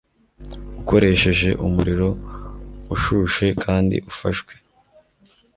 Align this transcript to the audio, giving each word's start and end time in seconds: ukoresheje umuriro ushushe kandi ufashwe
ukoresheje 0.79 1.49
umuriro 1.65 2.09
ushushe 2.93 3.45
kandi 3.63 3.95
ufashwe 4.11 4.53